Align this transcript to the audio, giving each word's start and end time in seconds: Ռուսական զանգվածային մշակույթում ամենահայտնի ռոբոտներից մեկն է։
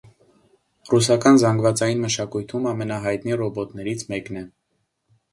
Ռուսական 0.91 1.35
զանգվածային 1.41 2.01
մշակույթում 2.05 2.65
ամենահայտնի 2.71 3.37
ռոբոտներից 3.43 4.07
մեկն 4.15 4.41
է։ 4.41 4.43